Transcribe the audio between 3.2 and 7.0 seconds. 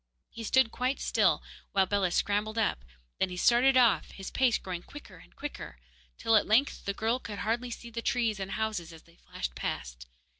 he started off, his pace growing quicker and quicker, till at length the